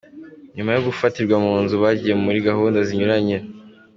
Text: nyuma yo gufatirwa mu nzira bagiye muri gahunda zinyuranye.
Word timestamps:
nyuma 0.55 0.71
yo 0.75 0.81
gufatirwa 0.87 1.35
mu 1.45 1.53
nzira 1.63 1.83
bagiye 1.83 2.13
muri 2.23 2.39
gahunda 2.47 2.79
zinyuranye. 2.87 3.37